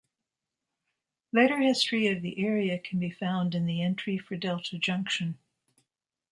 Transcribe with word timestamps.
Later 1.31 1.59
history 1.61 2.07
of 2.07 2.23
the 2.23 2.43
area 2.43 2.79
can 2.79 2.97
be 2.97 3.11
found 3.11 3.53
in 3.53 3.67
the 3.67 3.83
entry 3.83 4.17
for 4.17 4.35
Delta 4.35 4.79
Junction. 4.79 5.37